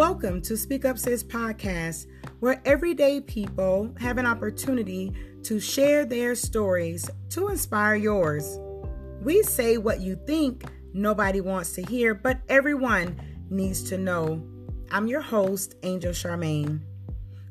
[0.00, 2.06] Welcome to Speak Up Sis podcast,
[2.38, 8.58] where everyday people have an opportunity to share their stories to inspire yours.
[9.20, 14.42] We say what you think nobody wants to hear, but everyone needs to know.
[14.90, 16.80] I'm your host, Angel Charmaine.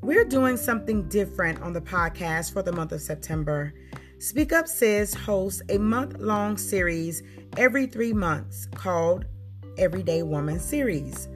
[0.01, 3.75] We're doing something different on the podcast for the month of September.
[4.17, 7.21] Speak Up Sis hosts a month long series
[7.57, 9.25] every three months called
[9.77, 11.27] Everyday Woman Series.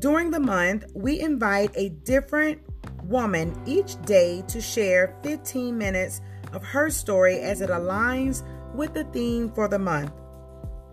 [0.00, 2.58] During the month, we invite a different
[3.04, 6.22] woman each day to share 15 minutes
[6.54, 8.42] of her story as it aligns
[8.74, 10.10] with the theme for the month.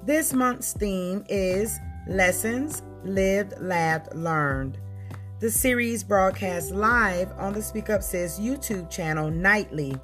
[0.04, 4.78] This month's theme is Lessons Lived, Laughed, Learned.
[5.40, 9.96] The series broadcasts live on the Speak Up Sis YouTube channel nightly,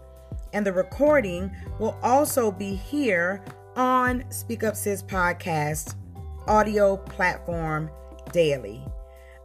[0.54, 3.44] and the recording will also be here
[3.76, 5.96] on Speak Up Sis podcast
[6.48, 7.90] audio platform
[8.32, 8.82] daily.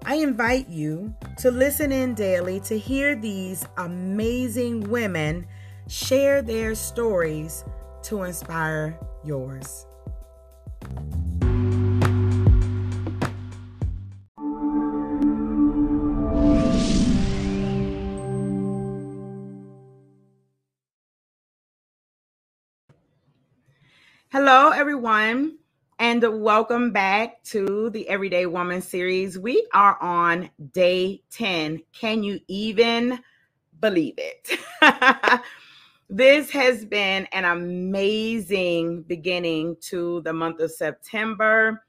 [0.05, 5.47] I invite you to listen in daily to hear these amazing women
[5.89, 7.65] share their stories
[8.05, 9.87] to inspire yours.
[24.31, 25.59] Hello, everyone
[26.01, 29.37] and welcome back to the Everyday Woman series.
[29.37, 31.83] We are on day 10.
[31.93, 33.19] Can you even
[33.81, 34.61] believe it?
[36.09, 41.85] this has been an amazing beginning to the month of September.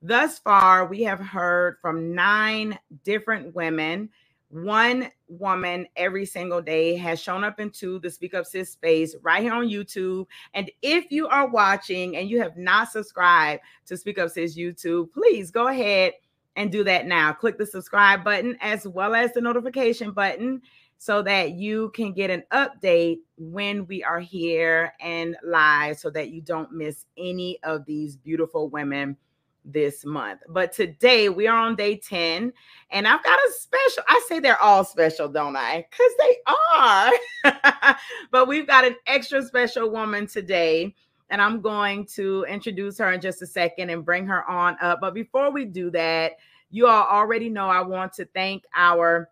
[0.00, 4.10] Thus far, we have heard from nine different women
[4.52, 9.42] one woman every single day has shown up into the Speak Up Sis space right
[9.42, 10.26] here on YouTube.
[10.52, 15.10] And if you are watching and you have not subscribed to Speak Up Sis YouTube,
[15.12, 16.12] please go ahead
[16.56, 17.32] and do that now.
[17.32, 20.60] Click the subscribe button as well as the notification button
[20.98, 26.28] so that you can get an update when we are here and live so that
[26.28, 29.16] you don't miss any of these beautiful women
[29.64, 30.40] this month.
[30.48, 32.52] But today we are on day 10,
[32.90, 34.02] and I've got a special.
[34.08, 35.86] I say they're all special, don't I?
[35.90, 36.36] Because they
[36.74, 37.96] are.
[38.30, 40.94] but we've got an extra special woman today,
[41.30, 45.00] and I'm going to introduce her in just a second and bring her on up.
[45.00, 46.32] But before we do that,
[46.70, 49.28] you all already know I want to thank our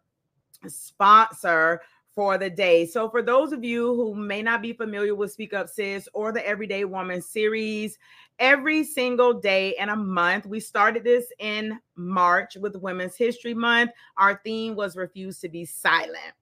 [0.67, 1.81] sponsor
[2.15, 2.87] for the day.
[2.87, 6.33] So, for those of you who may not be familiar with Speak Up Sis or
[6.33, 7.99] the Everyday Woman series,
[8.41, 10.47] every single day in a month.
[10.47, 13.91] We started this in March with Women's History Month.
[14.17, 16.35] Our theme was Refuse to Be Silent.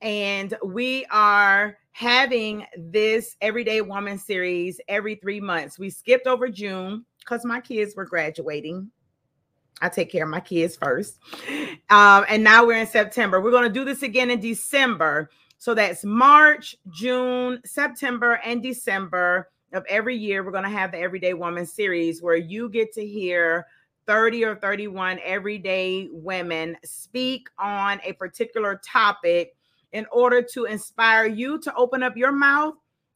[0.00, 5.78] And we are having this Everyday Woman series every three months.
[5.78, 8.90] We skipped over June because my kids were graduating.
[9.80, 11.18] I take care of my kids first.
[11.90, 13.40] Um, and now we're in September.
[13.40, 15.30] We're going to do this again in December.
[15.56, 20.98] So that's March, June, September, and December of every year, we're going to have the
[20.98, 23.66] Everyday Woman series where you get to hear
[24.06, 29.54] 30 or 31 everyday women speak on a particular topic
[29.92, 32.74] in order to inspire you to open up your mouth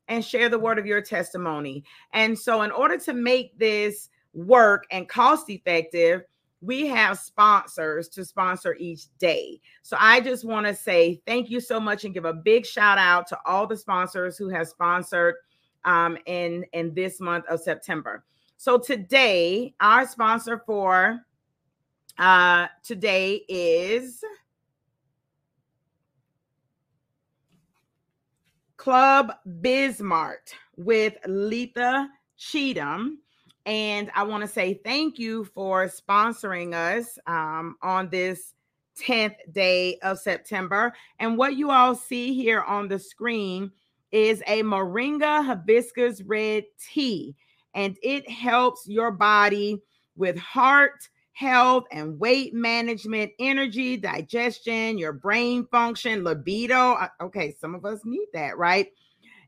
[0.08, 1.84] and share the word of your testimony.
[2.12, 6.22] And so, in order to make this work and cost effective,
[6.60, 9.60] we have sponsors to sponsor each day.
[9.82, 12.98] So I just want to say thank you so much and give a big shout
[12.98, 15.34] out to all the sponsors who have sponsored
[15.84, 18.24] um, in in this month of September.
[18.56, 21.20] So today, our sponsor for
[22.18, 24.22] uh, today is
[28.76, 33.18] Club Bismarck with Letha Cheatham.
[33.64, 38.54] And I want to say thank you for sponsoring us um, on this
[39.00, 40.92] 10th day of September.
[41.20, 43.70] And what you all see here on the screen
[44.12, 47.34] is a moringa hibiscus red tea,
[47.74, 49.80] and it helps your body
[50.16, 56.92] with heart health and weight management, energy, digestion, your brain function, libido.
[56.92, 58.88] Uh, okay, some of us need that, right?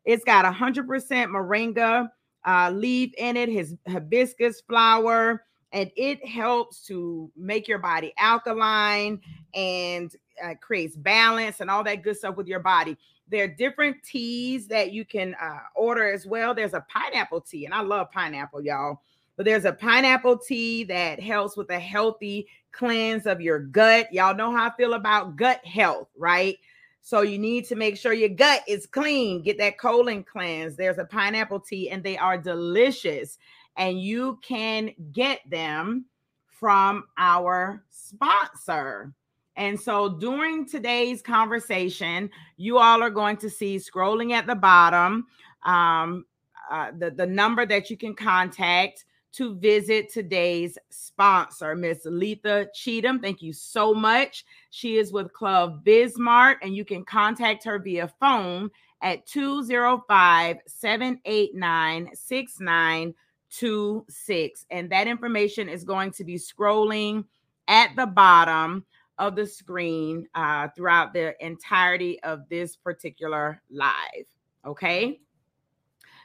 [0.04, 2.08] It's got 100% moringa
[2.46, 9.20] uh, leaf in it, his hibiscus flower, and it helps to make your body alkaline
[9.54, 12.96] and uh, creates balance and all that good stuff with your body.
[13.28, 16.54] There are different teas that you can uh, order as well.
[16.54, 19.00] There's a pineapple tea, and I love pineapple, y'all.
[19.36, 24.12] But there's a pineapple tea that helps with a healthy cleanse of your gut.
[24.12, 26.56] Y'all know how I feel about gut health, right?
[27.02, 29.42] So you need to make sure your gut is clean.
[29.42, 30.76] Get that colon cleanse.
[30.76, 33.38] There's a pineapple tea, and they are delicious.
[33.76, 36.06] And you can get them
[36.46, 39.12] from our sponsor.
[39.56, 45.26] And so during today's conversation, you all are going to see scrolling at the bottom
[45.64, 46.24] um,
[46.70, 53.18] uh, the, the number that you can contact to visit today's sponsor, Miss Letha Cheatham.
[53.20, 54.44] Thank you so much.
[54.70, 58.70] She is with Club Bismarck, and you can contact her via phone
[59.02, 64.66] at 205 789 6926.
[64.70, 67.24] And that information is going to be scrolling
[67.66, 68.84] at the bottom
[69.18, 74.26] of the screen uh, throughout the entirety of this particular live.
[74.66, 75.20] Okay.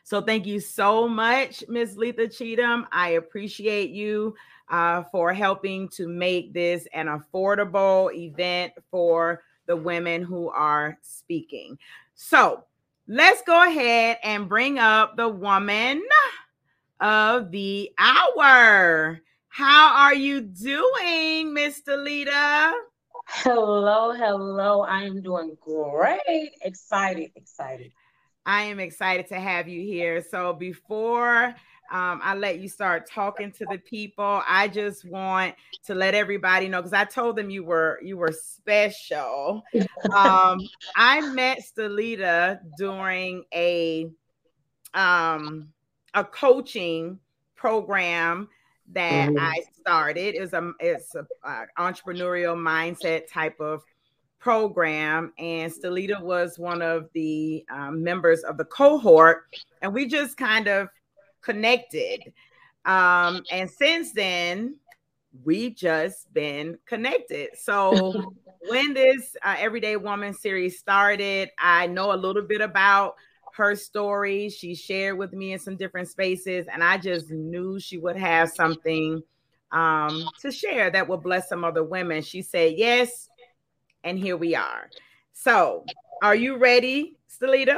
[0.03, 2.87] So thank you so much, Miss Letha Cheatham.
[2.91, 4.33] I appreciate you
[4.69, 11.77] uh, for helping to make this an affordable event for the women who are speaking.
[12.15, 12.63] So
[13.07, 16.01] let's go ahead and bring up the woman
[16.99, 19.21] of the hour.
[19.49, 21.89] How are you doing, Mr.
[21.89, 22.71] Delita?
[23.25, 24.81] Hello, hello.
[24.81, 26.51] I am doing great.
[26.61, 27.91] Excited, excited.
[28.45, 30.23] I am excited to have you here.
[30.23, 31.55] So before
[31.91, 35.55] um, I let you start talking to the people, I just want
[35.85, 39.63] to let everybody know because I told them you were you were special.
[40.15, 40.61] Um,
[40.95, 44.09] I met Stelita during a
[44.93, 45.73] um,
[46.13, 47.19] a coaching
[47.55, 48.47] program
[48.93, 49.43] that mm-hmm.
[49.43, 50.35] I started.
[50.35, 53.83] It was a it's a uh, entrepreneurial mindset type of
[54.39, 59.43] program, and Stelita was one of the um, members of the cohort,
[59.81, 60.87] and we just kind of
[61.41, 62.33] connected.
[62.85, 64.77] Um, and since then,
[65.43, 67.49] we just been connected.
[67.55, 68.33] So
[68.69, 73.15] when this uh, Everyday Woman series started, I know a little bit about
[73.55, 74.49] her story.
[74.49, 78.49] She shared with me in some different spaces, and I just knew she would have
[78.49, 79.21] something
[79.71, 82.21] um, to share that would bless some other women.
[82.21, 83.29] She said, Yes,
[84.03, 84.89] and here we are.
[85.33, 85.85] So,
[86.21, 87.77] are you ready, Stelita?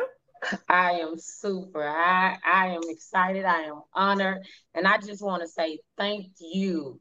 [0.68, 1.88] I am super.
[1.88, 3.45] I, I am excited.
[3.45, 4.39] I am honored.
[4.73, 7.00] And I just want to say thank you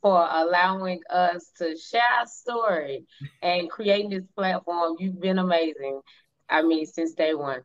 [0.00, 3.04] for allowing us to share our story
[3.42, 4.96] and creating this platform.
[4.98, 6.00] You've been amazing.
[6.48, 7.60] I mean, since day one.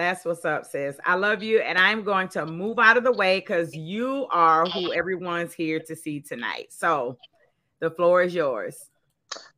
[0.00, 0.96] That's what's up, sis.
[1.04, 1.60] I love you.
[1.60, 5.78] And I'm going to move out of the way because you are who everyone's here
[5.78, 6.68] to see tonight.
[6.70, 7.18] So
[7.80, 8.78] the floor is yours.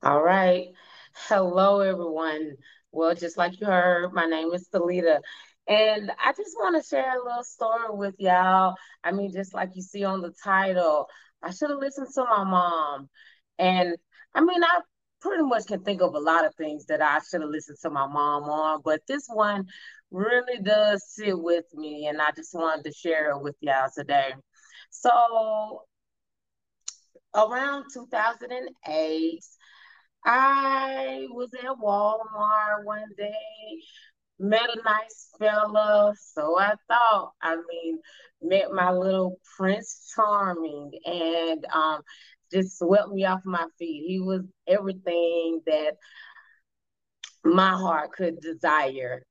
[0.02, 0.70] All right.
[1.28, 2.56] Hello, everyone.
[2.90, 5.20] Well, just like you heard, my name is Stelita.
[5.68, 8.74] And I just want to share a little story with y'all.
[9.04, 11.06] I mean, just like you see on the title,
[11.40, 13.08] I should have listened to my mom.
[13.60, 13.96] And
[14.34, 14.80] I mean, I
[15.20, 17.90] pretty much can think of a lot of things that I should have listened to
[17.90, 19.68] my mom on, but this one
[20.12, 22.06] really does sit with me.
[22.06, 24.32] And I just wanted to share it with y'all today.
[24.90, 25.82] So,
[27.34, 29.40] around 2008,
[30.24, 33.32] I was at Walmart one day,
[34.38, 36.14] met a nice fella.
[36.34, 37.98] So I thought, I mean,
[38.42, 42.02] met my little Prince Charming and um,
[42.52, 44.04] just swept me off my feet.
[44.06, 45.94] He was everything that
[47.44, 49.22] my heart could desire.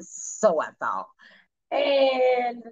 [0.00, 1.06] So I thought.
[1.70, 2.64] And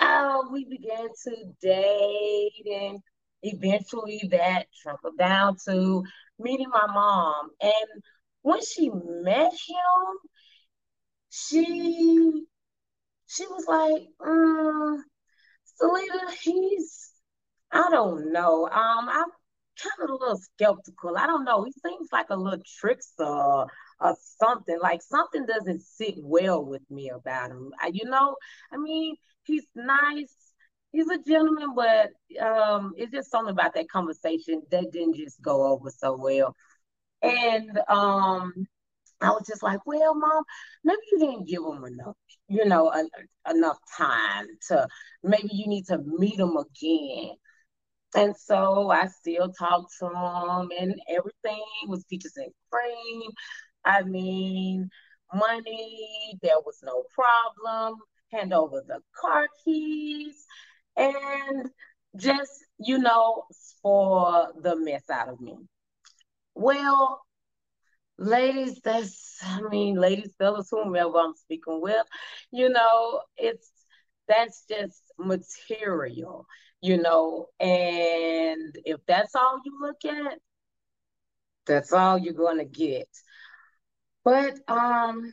[0.00, 3.00] uh, we began to date and
[3.42, 6.04] eventually that trickled down to
[6.38, 7.50] meeting my mom.
[7.60, 8.02] And
[8.42, 10.30] when she met him,
[11.30, 12.44] she
[13.26, 15.04] she was like, um,
[15.76, 17.12] Selena, he's
[17.72, 18.66] I don't know.
[18.66, 19.26] Um, I'm
[19.82, 21.16] kind of a little skeptical.
[21.18, 21.64] I don't know.
[21.64, 23.66] He seems like a little trickster
[24.00, 24.78] or something.
[24.80, 27.72] Like something doesn't sit well with me about him.
[27.80, 28.36] I, you know,
[28.72, 30.34] I mean, he's nice
[30.92, 32.10] he's a gentleman, but
[32.42, 36.54] um, it's just something about that conversation that didn't just go over so well.
[37.22, 38.66] And um,
[39.20, 40.44] I was just like, well, mom,
[40.84, 42.16] maybe you didn't give him enough,
[42.48, 43.04] you know, a,
[43.50, 44.86] enough time to
[45.22, 47.34] maybe you need to meet him again.
[48.16, 53.30] And so I still talk to him, and everything was peaches and cream.
[53.84, 54.90] I mean,
[55.34, 57.96] money, there was no problem.
[58.32, 60.46] Hand over the car keys
[60.96, 61.68] and
[62.16, 63.44] just, you know,
[63.82, 65.56] for the mess out of me.
[66.54, 67.22] Well,
[68.18, 72.06] ladies, that's, I mean, ladies, fellas, whomever I'm speaking with,
[72.52, 73.70] you know, it's,
[74.28, 76.46] that's just material,
[76.80, 80.38] you know, and if that's all you look at,
[81.66, 83.08] that's all you're going to get.
[84.24, 85.32] But um,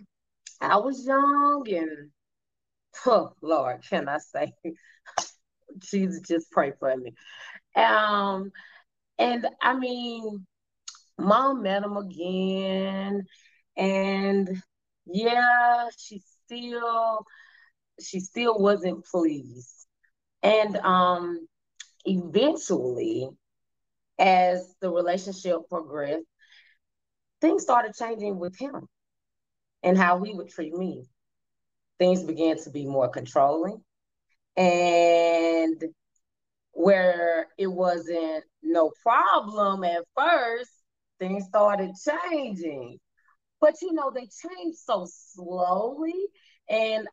[0.62, 2.12] I was young and,
[3.06, 4.54] oh, Lord, can I say,
[5.80, 7.14] Jesus, just pray for me.
[7.76, 8.52] Um,
[9.20, 10.46] and I mean,
[11.18, 13.26] mom met him again,
[13.76, 14.50] and
[15.06, 17.26] yeah, she still
[18.02, 19.88] she still wasn't pleased.
[20.44, 21.48] And um
[22.06, 23.30] eventually,
[24.20, 26.26] as the relationship progressed,
[27.42, 28.88] things started changing with him
[29.84, 31.06] and how he would treat me.
[32.00, 33.82] Things began to be more controlling.
[34.56, 35.84] And
[36.72, 40.72] where it wasn't no problem at first,
[41.20, 41.92] things started
[42.30, 43.00] changing.
[43.60, 46.14] But you know, they changed so slowly.
[46.70, 47.08] And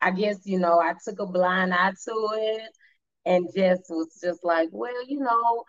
[0.00, 2.70] I guess, you know, I took a blind eye to it
[3.24, 5.64] and just was just like, well, you know,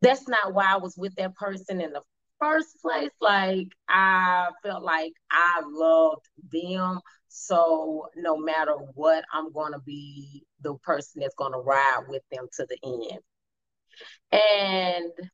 [0.00, 2.02] that's not why I was with that person in the
[2.42, 3.10] first place.
[3.20, 7.00] Like I felt like I loved them.
[7.28, 12.66] So no matter what, I'm gonna be the person that's gonna ride with them to
[12.68, 13.20] the end.
[14.32, 15.30] And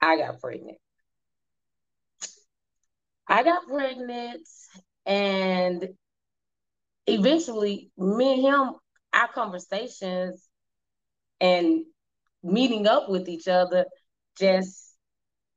[0.00, 0.78] I got pregnant.
[3.26, 4.48] I got pregnant
[5.06, 5.88] and
[7.06, 8.74] eventually me and him,
[9.12, 10.48] our conversations
[11.40, 11.84] and
[12.42, 13.86] meeting up with each other
[14.38, 14.87] just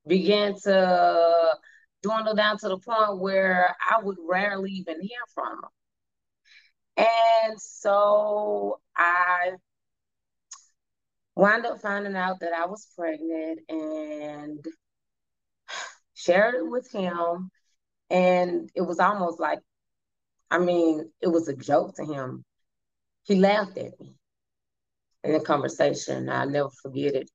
[0.07, 1.57] began to
[2.03, 5.59] dwindle down to the point where I would rarely even hear from
[6.97, 7.05] him.
[7.05, 9.51] And so I
[11.35, 14.65] wound up finding out that I was pregnant and
[16.13, 17.49] shared it with him.
[18.09, 19.59] And it was almost like
[20.51, 22.43] I mean, it was a joke to him.
[23.23, 24.15] He laughed at me
[25.23, 26.29] in the conversation.
[26.29, 27.29] I'll never forget it.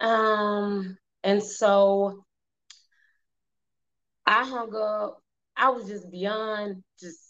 [0.00, 2.24] Um, and so
[4.26, 5.22] I hung up.
[5.56, 7.20] I was just beyond just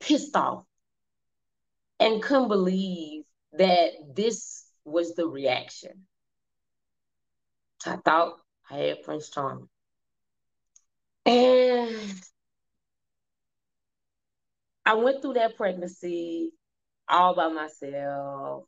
[0.00, 0.64] pissed off
[1.98, 6.06] and couldn't believe that this was the reaction.
[7.84, 8.38] I thought
[8.70, 9.68] I had Prince Charming.
[11.26, 12.14] And
[14.84, 16.52] I went through that pregnancy
[17.08, 18.64] all by myself.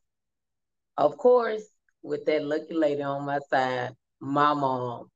[0.97, 1.63] Of course,
[2.03, 5.09] with that lucky lady on my side, my mom,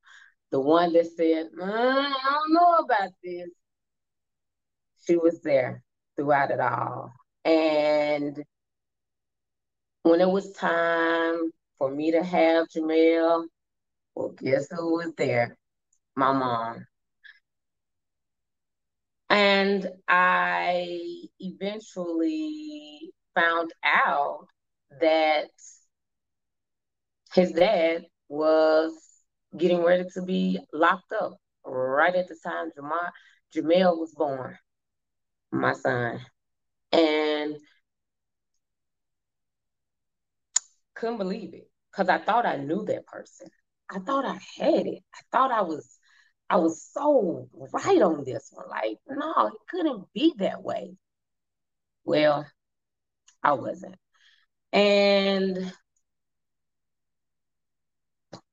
[0.52, 3.50] the one that said, mm, I don't know about this.
[5.06, 5.84] She was there
[6.16, 7.12] throughout it all.
[7.44, 8.44] And
[10.04, 13.46] when it was time for me to have Jamel,
[14.16, 15.58] well, guess who was there?
[16.16, 16.86] My mom.
[19.30, 24.48] And I eventually found out
[25.02, 25.50] that
[27.36, 28.94] his dad was
[29.58, 33.12] getting ready to be locked up right at the time Jamal,
[33.54, 34.58] Jamel was born,
[35.52, 36.20] my son.
[36.94, 37.58] And
[40.94, 43.48] couldn't believe it because I thought I knew that person.
[43.92, 45.04] I thought I had it.
[45.14, 46.00] I thought I was
[46.50, 48.70] I was so right on this one.
[48.70, 50.96] Like, no, it couldn't be that way.
[52.06, 52.46] Well,
[53.44, 53.96] I wasn't.
[54.72, 55.74] And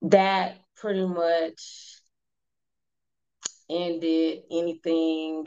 [0.03, 2.01] that pretty much
[3.71, 5.47] ended anything.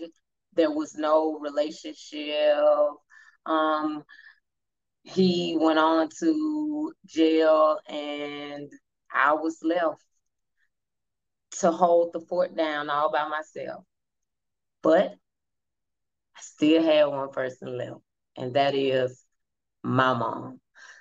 [0.53, 2.57] There was no relationship.
[3.45, 4.03] Um,
[5.03, 8.71] he went on to jail and
[9.13, 10.01] I was left
[11.59, 13.85] to hold the fort down all by myself.
[14.81, 15.11] But
[16.35, 18.01] I still had one person left,
[18.35, 19.23] and that is
[19.83, 20.59] my mom.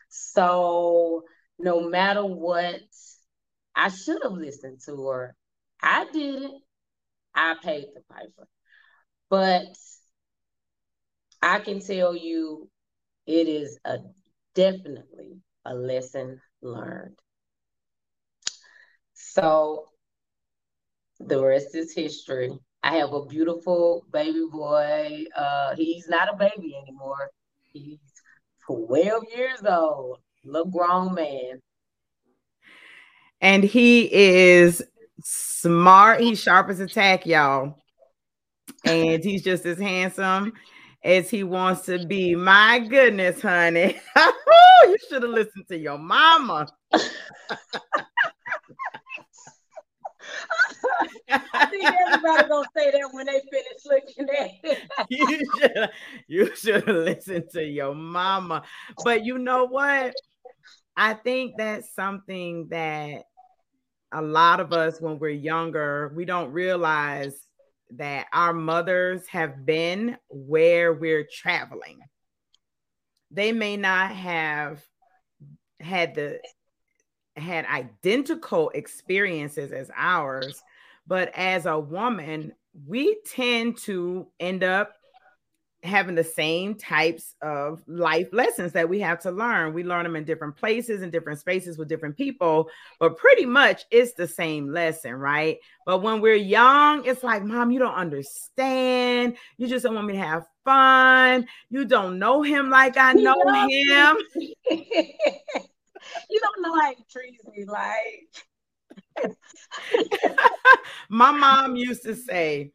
[0.09, 1.25] So
[1.59, 2.81] no matter what,
[3.75, 5.35] I should have listened to her.
[5.83, 6.63] I didn't.
[7.35, 8.49] I paid the piper.
[9.29, 9.65] But
[11.43, 12.69] I can tell you
[13.27, 13.99] it is a
[14.55, 17.19] definitely a lesson learned.
[19.15, 19.89] So
[21.21, 22.53] the rest is history.
[22.83, 25.25] I have a beautiful baby boy.
[25.37, 27.31] Uh, he's not a baby anymore.
[27.73, 27.99] He's
[28.67, 31.61] 12 years old, little grown man.
[33.45, 34.83] And he is
[35.23, 36.19] smart.
[36.21, 37.79] He's sharp as a tack, y'all.
[38.87, 40.55] And he's just as handsome
[41.05, 42.35] as he wants to be.
[42.35, 44.01] My goodness, honey.
[44.87, 46.67] Oh, you should have listened to your mama.
[46.93, 47.01] I
[51.67, 54.79] think everybody gonna say that when they finish looking at it.
[55.09, 55.91] you should
[56.29, 58.63] you should have listened to your mama.
[59.05, 60.15] But you know what?
[60.97, 63.23] I think that's something that
[64.15, 67.47] a lot of us when we're younger, we don't realize
[67.97, 72.01] that our mothers have been where we're traveling.
[73.31, 74.83] they may not have
[75.81, 76.41] had the
[77.37, 80.63] had identical experiences as ours,
[81.07, 82.53] but as a woman,
[82.87, 84.95] we tend to end up
[85.85, 89.75] having the same types of life lessons that we have to learn.
[89.75, 93.85] We learn them in different places and different spaces with different people, but pretty much
[93.91, 95.59] it's the same lesson, right?
[95.85, 99.37] But when we're young, it's like, Mom, you don't understand.
[99.59, 101.47] You just don't want me to have fun.
[101.69, 103.35] You don't know him like I know
[103.69, 104.17] him.
[104.71, 108.47] you don't know how he treats me like.
[111.09, 112.73] My mom used to say,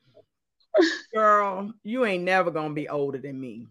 [1.13, 3.67] girl, you ain't never gonna be older than me.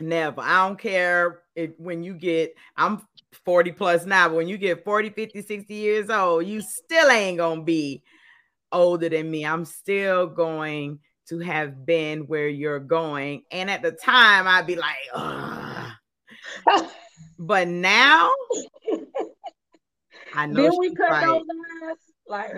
[0.00, 0.40] Never.
[0.40, 3.02] I don't care if when you get, I'm
[3.44, 7.38] 40 plus now, but when you get 40, 50, 60 years old, you still ain't
[7.38, 8.02] gonna be
[8.70, 9.44] older than me.
[9.44, 13.42] I'm still going to have been where you're going.
[13.50, 15.92] And at the time, I'd be like, Ugh.
[17.38, 18.30] but now
[20.34, 21.26] I know then we cut right.
[21.26, 21.42] those
[21.82, 22.52] eyes like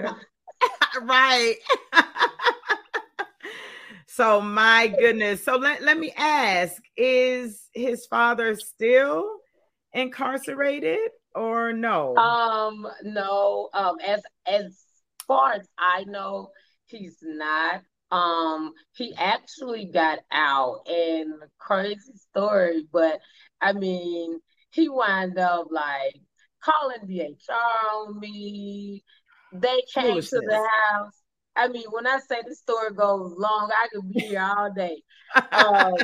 [1.03, 1.55] right.
[4.13, 5.45] So my goodness.
[5.45, 9.25] So let, let me ask, is his father still
[9.93, 12.17] incarcerated or no?
[12.17, 13.69] Um no.
[13.73, 14.85] Um as as
[15.29, 16.51] far as I know,
[16.87, 17.83] he's not.
[18.11, 23.21] Um he actually got out and crazy story, but
[23.61, 24.41] I mean
[24.73, 26.21] he wound up like
[26.61, 29.05] calling DHR on me.
[29.53, 31.20] They came to the house
[31.61, 35.03] I mean, when I say the story goes long, I could be here all day.
[35.53, 35.95] Um,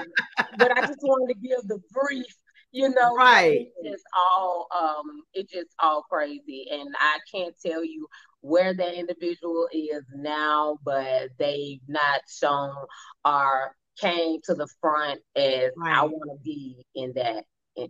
[0.56, 2.32] but I just wanted to give the brief,
[2.70, 3.66] you know, right?
[3.82, 8.06] It's all um, it's just all crazy, and I can't tell you
[8.42, 12.72] where that individual is now, but they've not shown
[13.24, 15.96] or came to the front as right.
[15.96, 17.42] I want to be in that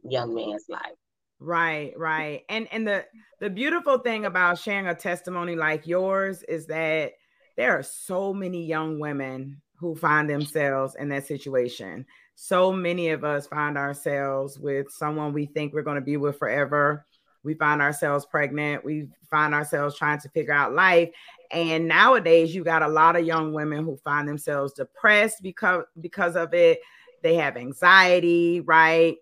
[0.09, 0.97] young man's life.
[1.39, 2.43] Right, right.
[2.49, 3.05] And and the
[3.41, 7.13] the beautiful thing about sharing a testimony like yours is that
[7.57, 12.07] there are so many young women who find themselves in that situation.
[12.35, 16.39] So many of us find ourselves with someone we think we're going to be with
[16.39, 17.07] forever.
[17.43, 18.85] We find ourselves pregnant.
[18.85, 21.11] We find ourselves trying to figure out life.
[21.51, 26.37] And nowadays, you got a lot of young women who find themselves depressed because because
[26.37, 26.81] of it.
[27.23, 29.17] They have anxiety, right?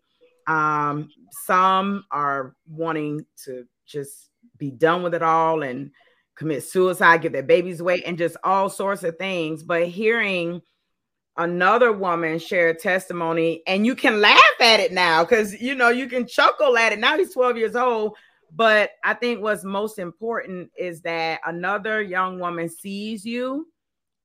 [0.46, 1.08] Um,
[1.44, 5.90] some are wanting to just be done with it all and
[6.36, 9.62] commit suicide, give their babies away, and just all sorts of things.
[9.62, 10.62] But hearing
[11.36, 15.88] another woman share a testimony, and you can laugh at it now because you know
[15.88, 16.98] you can chuckle at it.
[16.98, 18.16] Now he's 12 years old.
[18.56, 23.66] But I think what's most important is that another young woman sees you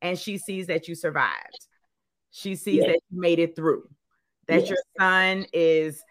[0.01, 1.67] and she sees that you survived.
[2.31, 2.87] She sees yes.
[2.87, 3.89] that you made it through,
[4.47, 4.69] that yes.
[4.69, 6.03] your son is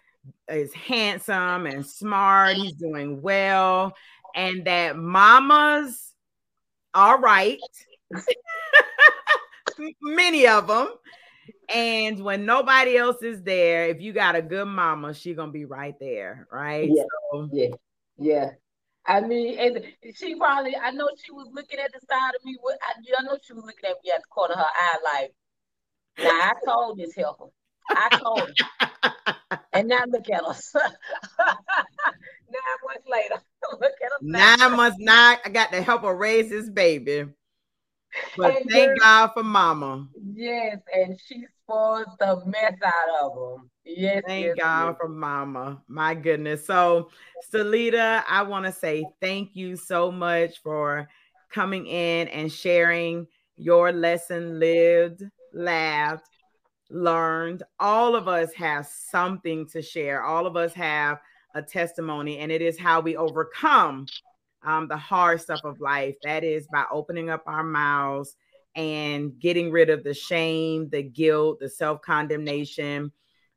[0.49, 3.95] is handsome and smart, he's doing well,
[4.35, 6.13] and that mamas
[6.95, 7.59] are right.
[10.03, 10.89] Many of them.
[11.69, 15.67] And when nobody else is there, if you got a good mama, she gonna be
[15.67, 16.89] right there, right?
[16.91, 17.69] Yeah, so, yeah,
[18.19, 18.51] yeah.
[19.05, 22.57] I mean, and she probably, I know she was looking at the side of me.
[22.63, 24.99] With, I, I know she was looking at me at the corner of her eye,
[25.05, 25.35] like,
[26.19, 27.47] now I told this helper.
[27.91, 28.51] I told
[29.51, 29.61] her.
[29.73, 30.75] and now look at us.
[30.75, 30.85] Nine
[32.85, 33.43] months later.
[34.21, 37.27] Nine months now, I got to help her raise this baby.
[38.37, 40.09] But and thank God for mama.
[40.35, 43.71] Yes, and she spoils the mess out of them.
[43.85, 44.23] Yes.
[44.27, 44.97] Thank yes, God yes.
[45.01, 45.83] for mama.
[45.89, 46.67] My goodness.
[46.67, 47.11] So,
[47.47, 51.09] Stelita, I want to say thank you so much for
[51.51, 56.29] coming in and sharing your lesson lived, laughed,
[56.91, 57.63] learned.
[57.79, 60.23] All of us have something to share.
[60.23, 61.19] All of us have
[61.59, 64.07] a testimony, and it is how we overcome
[64.63, 66.17] um, the hard stuff of life.
[66.23, 68.37] That is by opening up our mouths
[68.75, 73.13] and getting rid of the shame, the guilt, the self condemnation,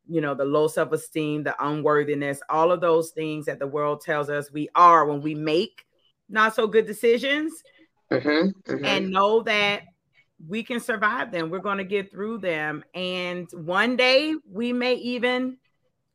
[0.07, 4.01] you know, the low self esteem, the unworthiness, all of those things that the world
[4.01, 5.85] tells us we are when we make
[6.27, 7.53] not so good decisions.
[8.11, 8.83] Mm-hmm, mm-hmm.
[8.83, 9.83] And know that
[10.45, 11.49] we can survive them.
[11.49, 12.83] We're going to get through them.
[12.93, 15.57] And one day we may even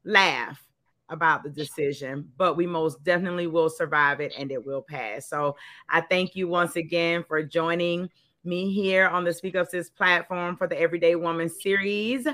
[0.04, 0.65] laugh
[1.08, 5.28] about the decision, but we most definitely will survive it and it will pass.
[5.28, 5.56] So
[5.88, 8.08] I thank you once again for joining
[8.44, 12.26] me here on the Speak Up Sis platform for the Everyday Woman series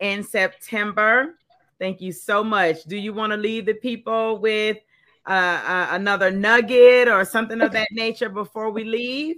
[0.00, 1.34] in September.
[1.78, 2.84] Thank you so much.
[2.84, 4.78] Do you want to leave the people with
[5.26, 9.36] uh, uh, another nugget or something of that nature before we leave?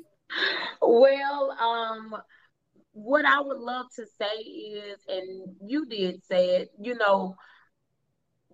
[0.81, 2.14] Well, um,
[2.92, 7.35] what I would love to say is, and you did say it, you know,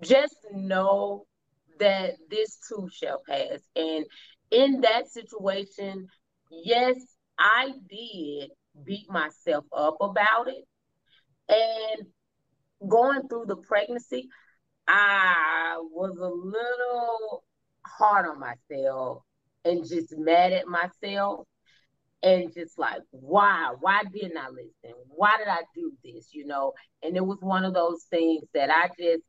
[0.05, 1.25] just know
[1.81, 3.61] that this too shall pass.
[3.75, 4.05] And
[4.51, 6.07] in that situation,
[6.51, 6.97] yes,
[7.39, 8.51] I did
[8.85, 10.65] beat myself up about it.
[11.49, 12.07] And
[12.89, 14.29] going through the pregnancy,
[14.87, 17.45] I was a little
[17.87, 19.23] hard on myself
[19.65, 21.47] and just mad at myself
[22.23, 23.75] and just like, why?
[23.81, 24.97] Why didn't I listen?
[25.09, 26.29] Why did I do this?
[26.33, 29.23] You know, and it was one of those things that I just,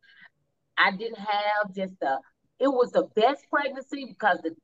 [0.77, 2.17] I didn't have just a,
[2.59, 4.55] it was the best pregnancy because the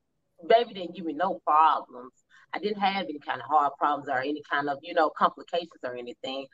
[0.48, 2.14] baby didn't give me no problems.
[2.54, 5.82] I didn't have any kind of heart problems or any kind of, you know, complications
[5.84, 6.48] or anything.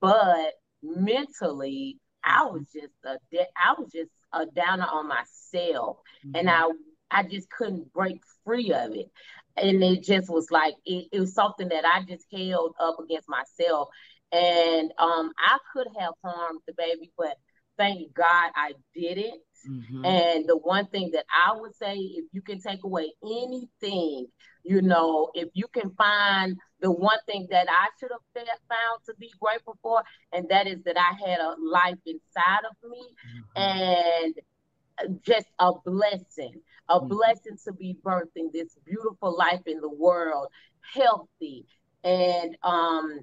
[0.00, 3.18] But mentally, I was just a,
[3.56, 6.36] I was just a downer on myself, mm-hmm.
[6.36, 6.70] and I,
[7.10, 9.10] I just couldn't break free of it
[9.56, 13.28] and it just was like it, it, was something that I just held up against
[13.28, 13.88] myself.
[14.32, 17.36] And um, I could have harmed the baby, but
[17.76, 19.34] thank God I did it.
[19.68, 20.04] Mm-hmm.
[20.04, 24.26] And the one thing that I would say, if you can take away anything,
[24.62, 29.14] you know, if you can find the one thing that I should have found to
[29.18, 33.62] be grateful for, and that is that I had a life inside of me mm-hmm.
[33.62, 37.08] and just a blessing a mm-hmm.
[37.08, 40.48] blessing to be birthing this beautiful life in the world,
[40.80, 41.66] healthy.
[42.02, 43.20] And um,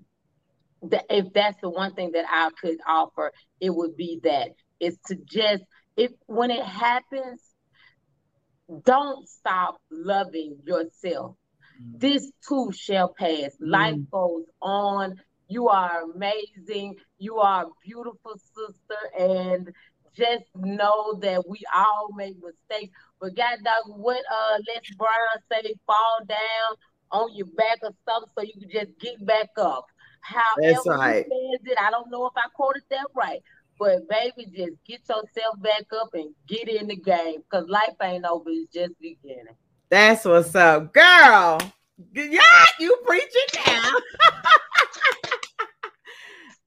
[0.81, 4.97] the, if that's the one thing that I could offer, it would be that it's
[5.07, 5.63] to just
[5.95, 7.41] if when it happens,
[8.83, 11.35] don't stop loving yourself.
[11.81, 11.97] Mm-hmm.
[11.99, 13.29] This too shall pass.
[13.29, 13.69] Mm-hmm.
[13.69, 15.15] Life goes on.
[15.47, 16.95] You are amazing.
[17.17, 19.69] You are a beautiful sister, and
[20.15, 22.93] just know that we all make mistakes.
[23.19, 26.77] But God dog, what uh Les Brown say, fall down
[27.11, 29.85] on your back or something so you can just get back up.
[30.21, 31.25] However That's right.
[31.25, 33.41] he says it, I don't know if I quoted that right.
[33.79, 38.25] But baby, just get yourself back up and get in the game because life ain't
[38.25, 39.55] over, it's just beginning.
[39.89, 41.59] That's what's up, girl.
[42.13, 42.39] Yeah,
[42.79, 43.91] you preaching now.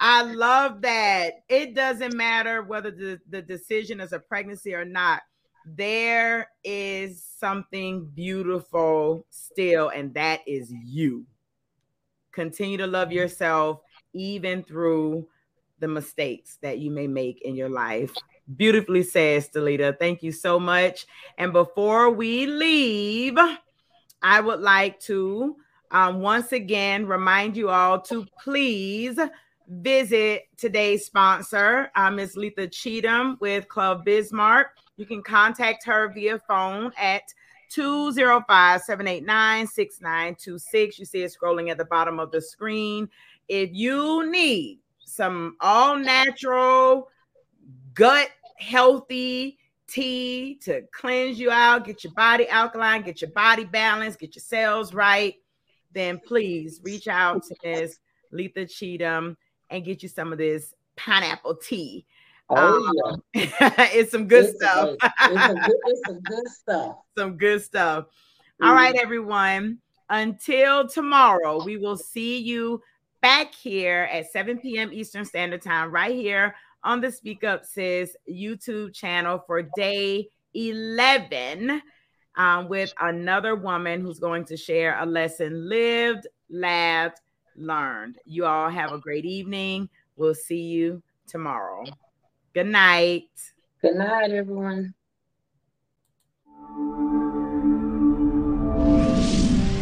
[0.00, 1.34] I love that.
[1.48, 5.22] It doesn't matter whether the, the decision is a pregnancy or not.
[5.64, 11.24] There is something beautiful still, and that is you.
[12.34, 13.80] Continue to love yourself
[14.12, 15.26] even through
[15.80, 18.12] the mistakes that you may make in your life.
[18.56, 19.98] Beautifully said, Stelita.
[19.98, 21.06] Thank you so much.
[21.38, 23.38] And before we leave,
[24.22, 25.56] I would like to
[25.90, 29.18] um, once again remind you all to please
[29.68, 32.36] visit today's sponsor, uh, Ms.
[32.36, 34.68] Letha Cheatham with Club Bismarck.
[34.96, 37.22] You can contact her via phone at
[37.74, 40.98] 205 789 6926.
[40.98, 43.08] You see it scrolling at the bottom of the screen.
[43.48, 47.08] If you need some all natural,
[47.94, 49.58] gut healthy
[49.88, 54.42] tea to cleanse you out, get your body alkaline, get your body balanced, get your
[54.42, 55.34] cells right,
[55.92, 57.98] then please reach out to Ms.
[58.30, 59.36] Letha Cheatham
[59.70, 62.06] and get you some of this pineapple tea.
[62.50, 63.44] Oh, um, yeah.
[63.92, 64.90] it's some good it's stuff.
[65.02, 66.96] A, it's, a good, it's some good stuff.
[67.16, 68.06] some good stuff.
[68.62, 68.68] Mm.
[68.68, 69.78] All right, everyone.
[70.10, 72.82] Until tomorrow, we will see you
[73.22, 74.92] back here at 7 p.m.
[74.92, 81.80] Eastern Standard Time, right here on the Speak Up Sis YouTube channel for day 11
[82.36, 87.20] um, with another woman who's going to share a lesson lived, laughed,
[87.56, 88.18] learned.
[88.26, 89.88] You all have a great evening.
[90.16, 91.84] We'll see you tomorrow.
[92.54, 93.30] Good night.
[93.82, 94.94] Good night, everyone.